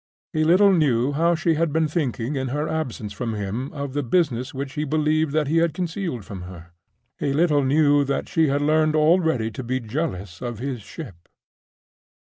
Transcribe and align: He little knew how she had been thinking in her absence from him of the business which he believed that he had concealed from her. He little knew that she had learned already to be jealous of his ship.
He 0.33 0.43
little 0.43 0.73
knew 0.73 1.11
how 1.11 1.35
she 1.35 1.53
had 1.53 1.71
been 1.71 1.87
thinking 1.87 2.35
in 2.35 2.47
her 2.47 2.67
absence 2.67 3.13
from 3.13 3.35
him 3.35 3.71
of 3.71 3.93
the 3.93 4.01
business 4.01 4.51
which 4.51 4.73
he 4.73 4.83
believed 4.83 5.31
that 5.33 5.45
he 5.47 5.57
had 5.57 5.75
concealed 5.75 6.25
from 6.25 6.41
her. 6.41 6.71
He 7.19 7.33
little 7.33 7.63
knew 7.63 8.03
that 8.05 8.27
she 8.27 8.47
had 8.47 8.63
learned 8.63 8.95
already 8.95 9.51
to 9.51 9.63
be 9.63 9.79
jealous 9.79 10.41
of 10.41 10.57
his 10.57 10.81
ship. 10.81 11.29